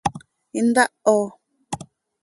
[0.59, 1.17] ¿Intaho?